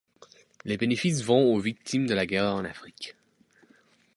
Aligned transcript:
Les 0.65 0.77
bénéfices 0.77 1.21
vont 1.21 1.53
aux 1.53 1.59
victimes 1.59 2.07
de 2.07 2.15
la 2.15 2.25
guerre 2.25 2.55
en 2.55 2.65
Afrique. 2.65 3.15